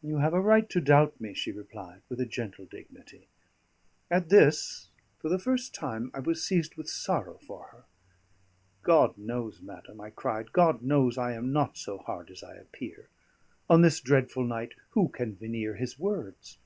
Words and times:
"You 0.00 0.16
have 0.20 0.32
a 0.32 0.40
right 0.40 0.66
to 0.70 0.80
doubt 0.80 1.20
me," 1.20 1.34
she 1.34 1.52
replied, 1.52 2.00
with 2.08 2.22
a 2.22 2.24
gentle 2.24 2.64
dignity. 2.64 3.28
At 4.10 4.30
this, 4.30 4.88
for 5.18 5.28
the 5.28 5.38
first 5.38 5.74
time, 5.74 6.10
I 6.14 6.20
was 6.20 6.42
seized 6.42 6.76
with 6.76 6.88
sorrow 6.88 7.36
for 7.46 7.64
her. 7.64 7.84
"God 8.82 9.18
knows, 9.18 9.60
madam," 9.60 10.00
I 10.00 10.08
cried, 10.08 10.52
"God 10.52 10.80
knows 10.80 11.18
I 11.18 11.34
am 11.34 11.52
not 11.52 11.76
so 11.76 11.98
hard 11.98 12.30
as 12.30 12.42
I 12.42 12.54
appear; 12.54 13.10
on 13.68 13.82
this 13.82 14.00
dreadful 14.00 14.44
night 14.44 14.72
who 14.92 15.10
can 15.10 15.36
veneer 15.36 15.74
his 15.74 15.98
words? 15.98 16.56